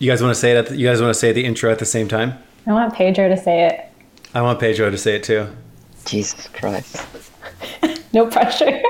[0.00, 0.56] You guys want to say it?
[0.56, 2.42] At the, you guys want to say the intro at the same time?
[2.66, 3.84] I want Pedro to say it.
[4.34, 5.46] I want Pedro to say it too.
[6.06, 7.06] Jesus Christ.
[8.12, 8.82] No pressure.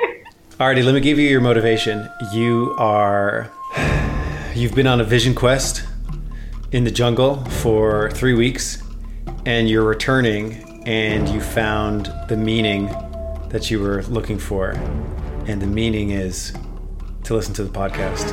[0.52, 2.08] Alrighty, let me give you your motivation.
[2.32, 3.50] You are.
[4.54, 5.86] You've been on a vision quest
[6.72, 8.82] in the jungle for three weeks,
[9.44, 12.86] and you're returning, and you found the meaning
[13.50, 14.70] that you were looking for.
[15.46, 16.54] And the meaning is
[17.24, 18.30] to listen to the podcast.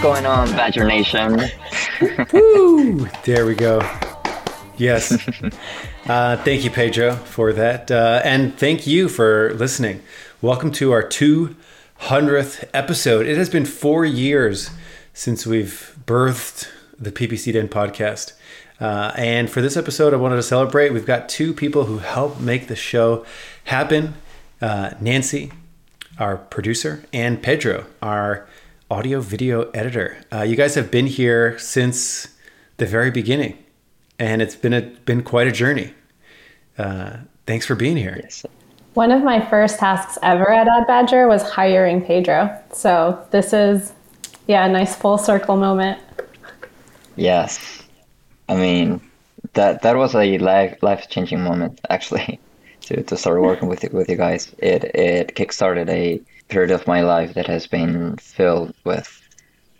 [0.00, 1.42] What's going on, Badger Nation?
[2.32, 3.06] Woo!
[3.26, 3.82] There we go.
[4.78, 5.12] Yes.
[6.06, 7.88] Uh, thank you, Pedro, for that.
[7.88, 10.02] Uh, and thank you for listening.
[10.40, 13.26] Welcome to our 200th episode.
[13.26, 14.70] It has been four years
[15.12, 18.32] since we've birthed the PPC Den podcast.
[18.80, 20.92] Uh, and for this episode, I wanted to celebrate.
[20.92, 23.24] We've got two people who helped make the show
[23.64, 24.14] happen
[24.60, 25.52] uh, Nancy,
[26.18, 28.48] our producer, and Pedro, our
[28.90, 30.18] audio video editor.
[30.32, 32.28] Uh, you guys have been here since
[32.78, 33.56] the very beginning,
[34.18, 35.94] and it's been a been quite a journey.
[36.76, 38.18] Uh, thanks for being here.
[38.22, 38.44] Yes.
[38.94, 42.50] One of my first tasks ever at Ad Badger was hiring Pedro.
[42.72, 43.92] So this is,
[44.48, 46.00] yeah, a nice full circle moment.
[47.14, 47.84] Yes.
[48.48, 49.00] I mean,
[49.54, 52.40] that that was a life life changing moment actually.
[52.82, 57.02] To, to start working with with you guys, it it kickstarted a period of my
[57.02, 59.20] life that has been filled with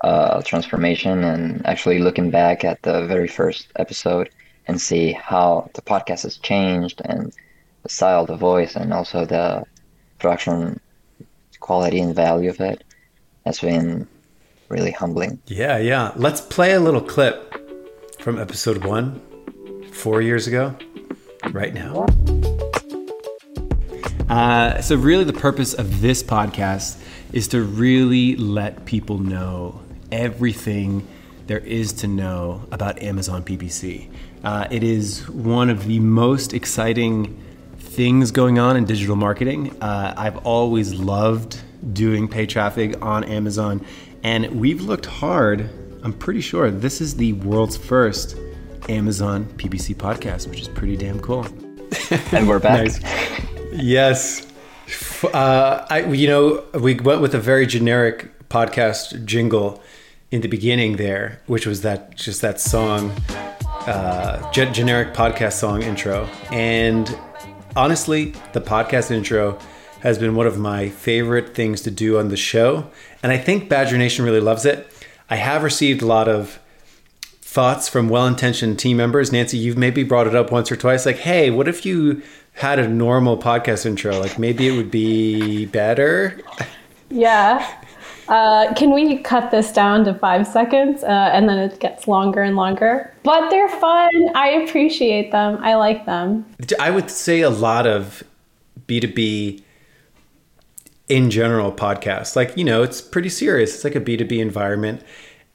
[0.03, 4.31] uh, transformation and actually looking back at the very first episode
[4.67, 7.33] and see how the podcast has changed and
[7.83, 9.64] the style, the voice, and also the
[10.19, 10.79] production
[11.61, 12.85] quality and value of it
[13.45, 14.07] has been
[14.69, 15.41] really humbling.
[15.47, 16.12] Yeah, yeah.
[16.17, 17.55] Let's play a little clip
[18.20, 19.20] from episode one,
[19.92, 20.77] four years ago,
[21.53, 22.07] right now.
[24.31, 29.81] Uh, so, really, the purpose of this podcast is to really let people know
[30.12, 31.05] everything
[31.48, 34.08] there is to know about Amazon PPC.
[34.45, 37.42] Uh, it is one of the most exciting
[37.79, 39.77] things going on in digital marketing.
[39.83, 41.61] Uh, I've always loved
[41.92, 43.85] doing pay traffic on Amazon,
[44.23, 45.68] and we've looked hard.
[46.05, 48.36] I'm pretty sure this is the world's first
[48.89, 51.48] Amazon PPC podcast, which is pretty damn cool.
[52.33, 52.86] And we're back.
[53.02, 53.49] Nice.
[53.73, 54.47] Yes.
[55.23, 59.81] Uh, I, you know, we went with a very generic podcast jingle
[60.31, 63.13] in the beginning there, which was that just that song,
[63.86, 66.29] uh, ge- generic podcast song intro.
[66.51, 67.17] And
[67.77, 69.59] honestly, the podcast intro
[70.01, 72.91] has been one of my favorite things to do on the show.
[73.23, 74.91] And I think Badger Nation really loves it.
[75.29, 76.59] I have received a lot of
[77.42, 79.33] thoughts from well-intentioned team members.
[79.33, 81.05] Nancy, you've maybe brought it up once or twice.
[81.05, 84.18] Like, hey, what if you had a normal podcast intro?
[84.18, 86.40] Like, maybe it would be better.
[87.11, 87.78] Yeah.
[88.28, 92.42] Uh, can we cut this down to five seconds uh, and then it gets longer
[92.42, 93.12] and longer?
[93.24, 94.08] But they're fun.
[94.36, 95.58] I appreciate them.
[95.62, 96.46] I like them.
[96.78, 98.22] I would say a lot of
[98.86, 99.62] B2B
[101.08, 102.36] in general podcasts.
[102.36, 103.74] Like, you know, it's pretty serious.
[103.74, 105.02] It's like a B2B environment.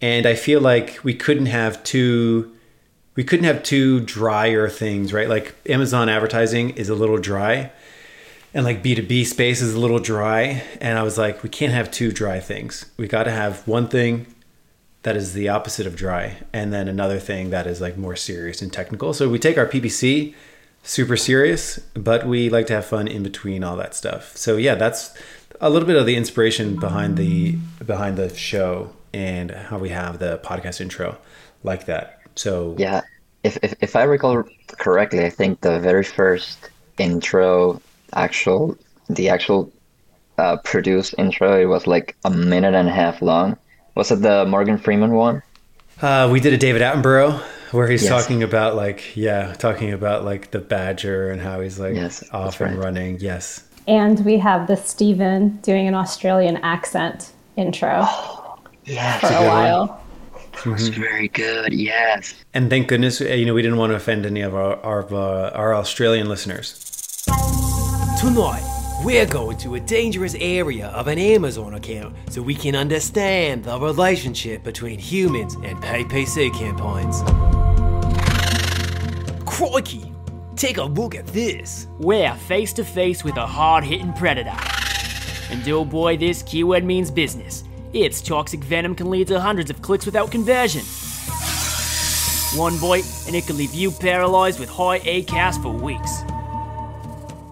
[0.01, 2.54] And I feel like we couldn't have two
[3.15, 5.29] we couldn't have two drier things, right?
[5.29, 7.71] Like Amazon advertising is a little dry
[8.53, 10.63] and like B2B space is a little dry.
[10.81, 12.85] And I was like, we can't have two dry things.
[12.97, 14.27] We got to have one thing
[15.03, 18.61] that is the opposite of dry and then another thing that is like more serious
[18.61, 19.13] and technical.
[19.13, 20.33] So we take our PPC
[20.83, 24.35] super serious, but we like to have fun in between all that stuff.
[24.35, 25.15] So yeah, that's
[25.61, 27.53] a little bit of the inspiration behind the
[27.85, 31.17] behind the show and how we have the podcast intro
[31.63, 32.24] like that.
[32.35, 33.01] So Yeah,
[33.43, 34.43] if, if if I recall
[34.77, 37.81] correctly, I think the very first intro,
[38.13, 38.77] actual
[39.09, 39.71] the actual
[40.37, 43.57] uh, produced intro, it was like a minute and a half long.
[43.95, 45.41] Was it the Morgan Freeman one?
[46.01, 47.39] Uh, we did a David Attenborough
[47.71, 48.09] where he's Yes.
[48.11, 52.59] talking about like yeah, talking about like the badger and how he's like Yes, off
[52.61, 52.83] and right.
[52.85, 53.19] running.
[53.19, 53.63] Yes.
[53.87, 58.05] And we have the Stephen doing an Australian accent intro
[58.85, 59.47] Yes, for a good one.
[59.47, 59.83] while.
[59.85, 60.04] it
[60.65, 61.73] was very good.
[61.73, 62.33] Yes.
[62.53, 65.13] And thank goodness, uh, you know, we didn't want to offend any of our our,
[65.13, 67.25] uh, our Australian listeners.
[68.19, 68.63] Tonight,
[69.03, 73.79] we're going to a dangerous area of an Amazon account so we can understand the
[73.79, 77.21] relationship between humans and PPC campaigns.
[79.45, 80.11] Crikey!
[80.55, 81.87] Take a look at this.
[81.99, 84.57] We're face to face with a hard hitting predator.
[85.51, 87.63] And oh boy, this keyword means business.
[87.95, 90.81] Its toxic venom can lead to hundreds of clicks without conversion.
[92.59, 96.19] One bite, and it can leave you paralyzed with high ACOS for weeks.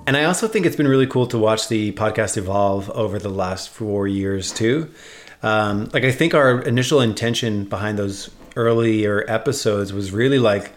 [0.06, 3.30] And I also think it's been really cool to watch the podcast evolve over the
[3.30, 4.92] last four years too.
[5.44, 10.74] Um, like I think our initial intention behind those earlier episodes was really like,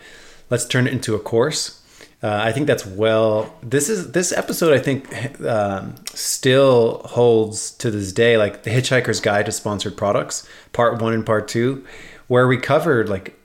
[0.48, 1.82] let's turn it into a course.
[2.22, 3.54] Uh, I think that's well.
[3.62, 4.72] This is this episode.
[4.72, 10.48] I think um, still holds to this day, like the Hitchhiker's Guide to Sponsored Products,
[10.72, 11.84] Part One and Part Two,
[12.26, 13.38] where we covered like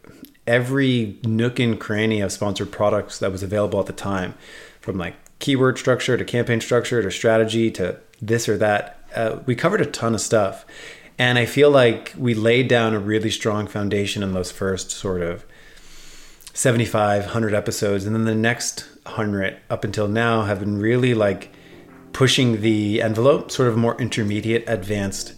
[0.47, 4.35] every nook and cranny of sponsored products that was available at the time,
[4.79, 8.99] from like keyword structure to campaign structure to strategy to this or that.
[9.13, 10.65] Uh, we covered a ton of stuff,
[11.19, 15.21] and I feel like we laid down a really strong foundation in those first sort
[15.21, 15.45] of
[16.53, 18.05] 75, 100 episodes.
[18.05, 21.51] And then the next 100 up until now have been really like
[22.13, 25.33] pushing the envelope, sort of more intermediate, advanced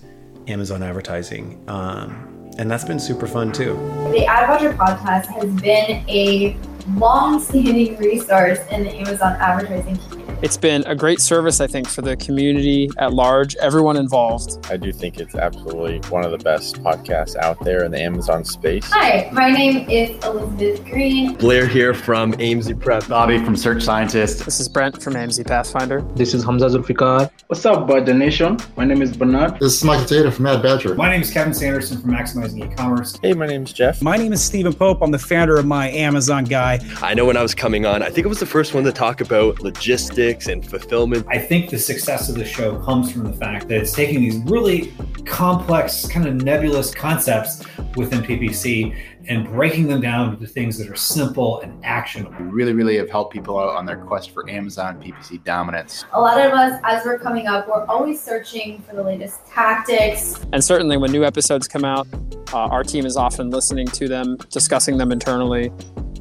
[0.48, 1.64] Amazon advertising.
[1.68, 3.74] Um, and that's been super fun too.
[4.12, 6.58] The Ad podcast has been a
[6.88, 10.34] long-standing resource in the Amazon advertising community.
[10.42, 14.66] It's been a great service, I think, for the community at large, everyone involved.
[14.70, 18.44] I do think it's absolutely one of the best podcasts out there in the Amazon
[18.44, 18.86] space.
[18.92, 21.36] Hi, my name is Elizabeth Green.
[21.36, 23.08] Blair here from AMZ Prep.
[23.08, 24.44] Bobby from Search Scientist.
[24.44, 26.02] This is Brent from AMZ Pathfinder.
[26.16, 27.32] This is Hamza Zulfikar.
[27.48, 28.58] What's up, Badger Nation?
[28.76, 29.60] My name is Bernard.
[29.60, 30.96] This is Michael Tater from Ad Badger.
[30.96, 33.18] My name is Kevin Sanderson from Maximizing E-Commerce.
[33.22, 34.02] Hey, my name is Jeff.
[34.02, 35.02] My name is Stephen Pope.
[35.02, 36.44] I'm the founder of My Amazon
[36.78, 37.10] Guy.
[37.10, 38.92] I know when I was coming on, I think I was the first one to
[38.92, 41.26] talk about logistics and fulfillment.
[41.30, 44.38] I think the success of the show comes from the fact that it's taking these
[44.50, 44.94] really
[45.26, 47.64] complex, kind of nebulous concepts
[47.96, 48.96] within PPC
[49.28, 52.36] and breaking them down into things that are simple and actionable.
[52.40, 56.06] We really, really have helped people out on their quest for Amazon PPC dominance.
[56.14, 60.40] A lot of us, as we're coming up, we're always searching for the latest tactics.
[60.52, 62.08] And certainly when new episodes come out,
[62.52, 65.72] uh, our team is often listening to them, discussing them internally,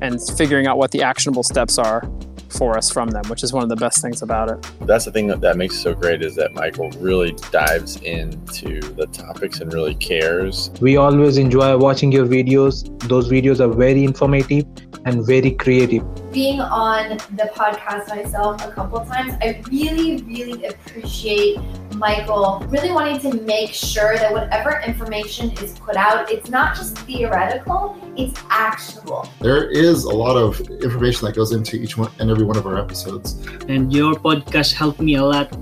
[0.03, 2.03] and figuring out what the actionable steps are
[2.49, 4.59] for us from them, which is one of the best things about it.
[4.83, 8.81] That's the thing that, that makes it so great is that Michael really dives into
[8.81, 10.71] the topics and really cares.
[10.81, 12.77] We always enjoy watching your videos.
[13.09, 14.67] Those videos are very informative
[15.05, 16.05] and very creative.
[16.33, 21.59] Being on the podcast myself a couple times, I really, really appreciate
[22.03, 26.99] Michael really wanting to make sure that whatever information is put out, it's not just
[26.99, 29.29] theoretical, it's actionable.
[29.41, 32.67] There is a lot of information that goes into each one and every one of
[32.67, 33.47] our episodes.
[33.69, 35.53] And your podcast helped me a lot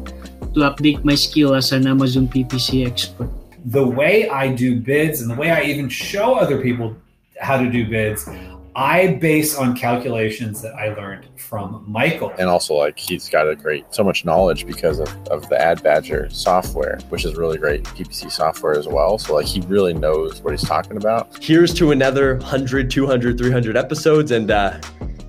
[0.54, 3.28] to update my skill as an Amazon PPC expert.
[3.66, 6.96] The way I do bids and the way I even show other people
[7.38, 8.26] how to do bids,
[8.76, 12.32] I base on calculations that I learned from Michael.
[12.38, 15.82] And also, like, he's got a great, so much knowledge because of, of the Ad
[15.82, 19.18] Badger software, which is really great PPC software as well.
[19.18, 21.42] So, like, he really knows what he's talking about.
[21.42, 24.30] Here's to another 100, 200, 300 episodes.
[24.30, 24.78] And uh,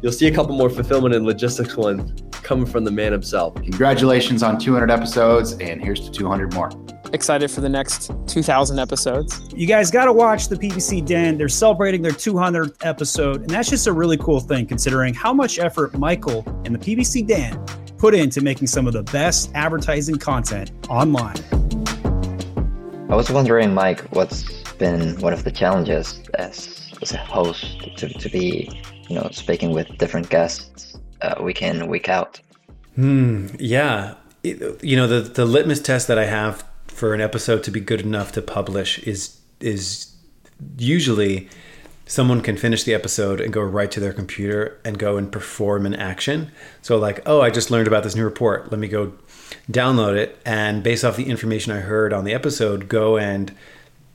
[0.02, 3.56] you'll see a couple more fulfillment and logistics ones coming from the man himself.
[3.56, 6.70] Congratulations on 200 episodes, and here's to 200 more
[7.14, 9.42] excited for the next 2000 episodes.
[9.54, 11.38] You guys got to watch the PPC Den.
[11.38, 15.60] They're celebrating their 200th episode, and that's just a really cool thing considering how much
[15.60, 17.64] effort Michael and the PPC Den
[17.98, 21.38] put into making some of the best advertising content online.
[23.10, 28.10] I was wondering, Mike, what's been one of the challenges as, as a host to,
[28.10, 32.40] to be, you know, speaking with different guests uh, week in, week out?
[32.96, 33.48] Hmm.
[33.60, 34.16] Yeah.
[34.44, 37.80] It, you know, the, the litmus test that I have for an episode to be
[37.80, 40.14] good enough to publish is is
[40.78, 41.50] usually
[42.06, 45.86] someone can finish the episode and go right to their computer and go and perform
[45.86, 46.52] an action.
[46.82, 48.70] So like, oh, I just learned about this new report.
[48.70, 49.14] Let me go
[49.72, 53.54] download it and based off the information I heard on the episode, go and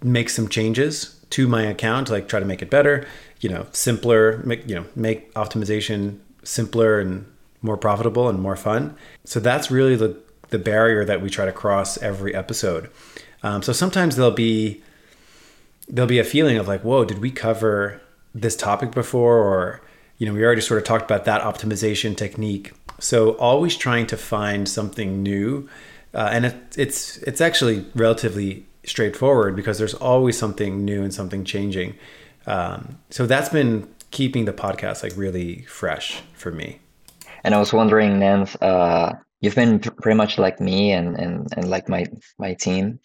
[0.03, 3.07] make some changes to my account, like try to make it better,
[3.41, 7.27] you know, simpler, make you know, make optimization simpler and
[7.63, 8.95] more profitable and more fun.
[9.25, 12.91] So that's really the the barrier that we try to cross every episode.
[13.43, 14.83] Um, so sometimes there'll be
[15.89, 18.01] there'll be a feeling of like, whoa, did we cover
[18.35, 19.39] this topic before?
[19.39, 19.81] Or
[20.19, 22.73] you know, we already sort of talked about that optimization technique.
[22.99, 25.69] So always trying to find something new,
[26.15, 31.45] uh, and it, it's it's actually relatively straightforward because there's always something new and something
[31.45, 31.95] changing.
[32.47, 36.79] Um, so that's been keeping the podcast like really fresh for me.
[37.45, 41.69] And I was wondering, Nance, uh, you've been pretty much like me and, and, and
[41.69, 42.07] like my,
[42.39, 42.99] my team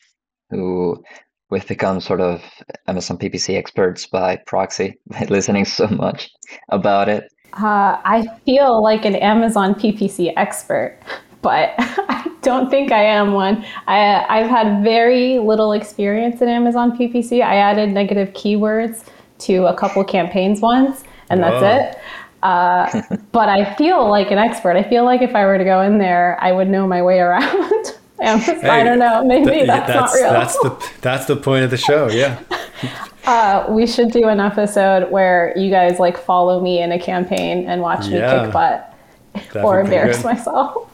[0.50, 1.02] who
[1.50, 2.42] we've become sort of
[2.88, 6.32] Amazon PPC experts by proxy by listening so much
[6.70, 7.26] about it.
[7.54, 10.98] Uh, I feel like an Amazon PPC expert,
[11.42, 13.64] but I don't think I am one.
[13.88, 17.42] I, I've had very little experience in Amazon PPC.
[17.42, 19.06] I added negative keywords
[19.40, 21.60] to a couple campaigns once, and Whoa.
[21.60, 22.02] that's it.
[22.44, 24.76] Uh, but I feel like an expert.
[24.76, 27.20] I feel like if I were to go in there, I would know my way
[27.20, 29.24] around I don't know.
[29.26, 30.32] Maybe Th- that's, not real.
[30.32, 32.08] That's the that's the point of the show.
[32.10, 32.40] Yeah.
[33.24, 37.70] Uh, we should do an episode where you guys like follow me in a campaign
[37.70, 38.96] and watch me kick butt
[39.36, 40.26] That'd or embarrass good.
[40.26, 40.90] myself.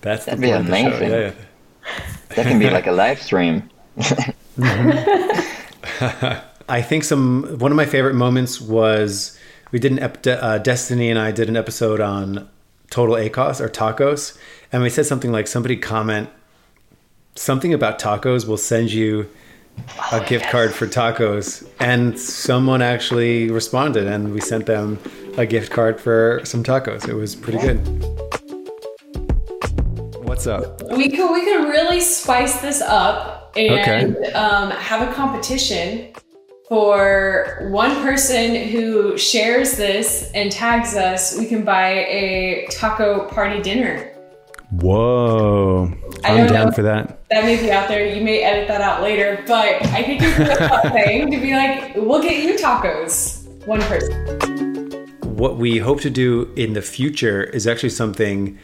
[0.00, 0.86] That's That'd be point the show.
[0.88, 1.10] amazing.
[1.10, 1.32] Yeah,
[2.34, 3.70] That can be like a live stream.
[3.96, 4.32] yeah.
[6.68, 9.38] I think some one of my favorite moments was
[9.72, 12.48] we did an ep- uh, Destiny and I did an episode on
[12.90, 14.36] total ACOS or tacos,
[14.72, 16.28] and we said something like somebody comment
[17.36, 19.26] something about tacos will send you
[20.12, 24.98] a gift card for tacos, and someone actually responded, and we sent them
[25.38, 27.08] a gift card for some tacos.
[27.08, 27.78] It was pretty good.
[30.26, 30.82] What's up?
[30.90, 33.80] We could we could really spice this up and
[34.14, 34.32] Okay.
[34.32, 36.12] um, have a competition
[36.70, 41.36] for one person who shares this and tags us.
[41.36, 44.12] We can buy a taco party dinner.
[44.70, 45.92] Whoa!
[46.22, 46.72] I I'm don't down know.
[46.72, 47.28] for that.
[47.28, 48.06] That may be out there.
[48.14, 51.54] You may edit that out later, but I think it's a fun thing to be
[51.54, 53.48] like, we'll get you tacos.
[53.66, 55.08] One person.
[55.36, 58.56] What we hope to do in the future is actually something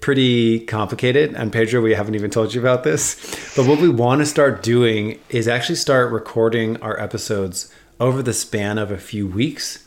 [0.00, 1.34] pretty complicated.
[1.34, 3.54] And Pedro, we haven't even told you about this.
[3.56, 8.32] But what we want to start doing is actually start recording our episodes over the
[8.32, 9.86] span of a few weeks.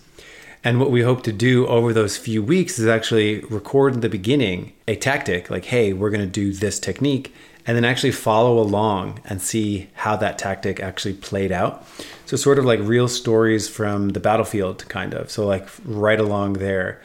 [0.64, 4.10] And what we hope to do over those few weeks is actually record in the
[4.10, 7.34] beginning a tactic like, hey, we're going to do this technique,
[7.66, 11.88] and then actually follow along and see how that tactic actually played out.
[12.26, 15.32] So, sort of like real stories from the battlefield, kind of.
[15.32, 17.02] So, like right along there,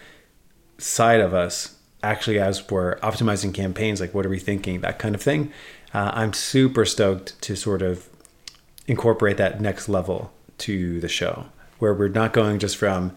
[0.79, 1.74] side of us,
[2.05, 5.53] actually, as we're optimizing campaigns, like what are we thinking, that kind of thing.
[5.93, 8.09] Uh, I'm super stoked to sort of
[8.87, 11.47] incorporate that next level to the show
[11.79, 13.13] where we're not going just from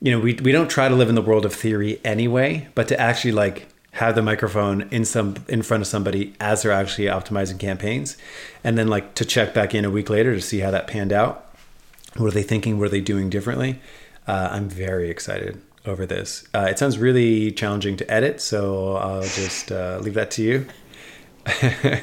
[0.00, 2.88] you know we, we don't try to live in the world of theory anyway but
[2.88, 7.06] to actually like have the microphone in some in front of somebody as they're actually
[7.06, 8.16] optimizing campaigns.
[8.62, 11.12] And then like to check back in a week later to see how that panned
[11.12, 11.52] out.
[12.16, 12.78] What are they thinking?
[12.78, 13.80] What are they doing differently?
[14.26, 19.22] Uh, i'm very excited over this uh, it sounds really challenging to edit so i'll
[19.22, 20.66] just uh, leave that to you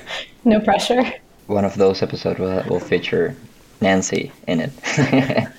[0.48, 1.04] No pressure.
[1.48, 3.36] One of those episodes will, will feature
[3.82, 4.72] Nancy in it.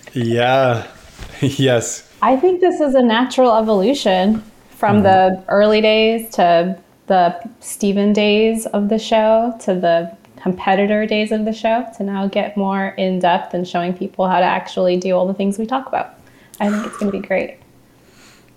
[0.14, 0.86] yeah
[1.40, 8.12] yes I think this is a natural evolution from the early days to the Stephen
[8.12, 12.88] days of the show to the competitor days of the show to now get more
[12.96, 16.14] in depth and showing people how to actually do all the things we talk about.
[16.60, 17.58] I think it's going to be great.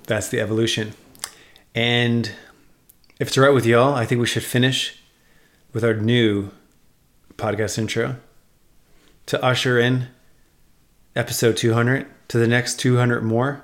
[0.08, 0.94] That's the evolution.
[1.74, 2.32] And
[3.20, 4.98] if it's all right with y'all, I think we should finish
[5.74, 6.52] with our new
[7.38, 8.18] podcast intro
[9.28, 10.08] to usher in
[11.16, 13.64] episode 200 to the next 200 more.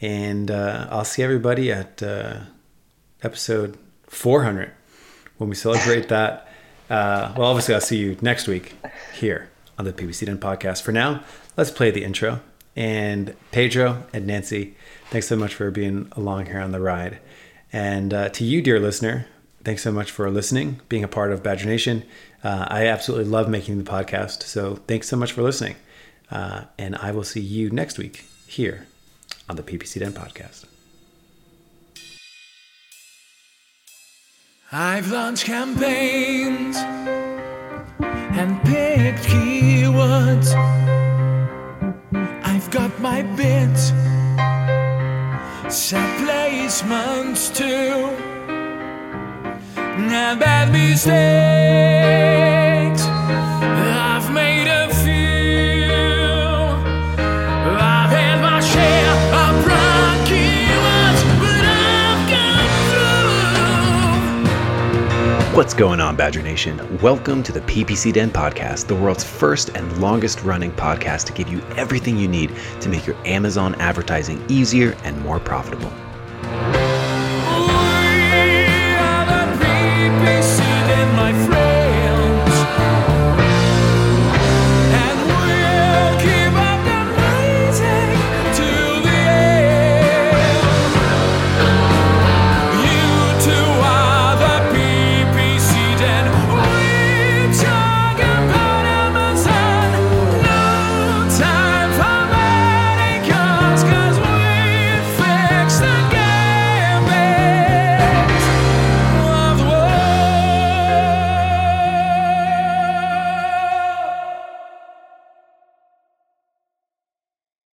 [0.00, 2.40] And uh, I'll see everybody at uh,
[3.22, 4.70] episode 400
[5.38, 6.48] when we celebrate that.
[6.88, 8.76] Uh, well, obviously, I'll see you next week
[9.14, 10.82] here on the PPC Den podcast.
[10.82, 11.22] For now,
[11.56, 12.40] let's play the intro.
[12.76, 14.76] And Pedro and Nancy,
[15.10, 17.18] thanks so much for being along here on the ride.
[17.72, 19.26] And uh, to you, dear listener,
[19.64, 22.04] thanks so much for listening, being a part of Badger Nation.
[22.42, 24.42] Uh, I absolutely love making the podcast.
[24.44, 25.76] So thanks so much for listening.
[26.30, 28.86] Uh, and I will see you next week here
[29.48, 30.64] on the PPC Den podcast.
[34.70, 36.76] I've launched campaigns
[38.38, 40.54] and picked keywords.
[42.44, 43.92] I've got my bids,
[45.70, 48.16] set placements too.
[49.76, 51.12] And bad mistakes,
[65.58, 67.00] What's going on, Badger Nation?
[67.00, 71.48] Welcome to the PPC Den podcast, the world's first and longest running podcast to give
[71.48, 75.90] you everything you need to make your Amazon advertising easier and more profitable.